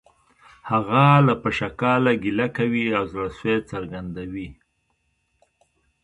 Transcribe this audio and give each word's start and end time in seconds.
هغه 0.69 1.05
له 1.27 1.33
پشکاله 1.43 2.13
ګیله 2.23 2.47
کوي 2.57 2.85
او 2.97 3.03
زړه 3.11 3.27
سوی 3.39 3.57
څرګندوي 3.71 4.49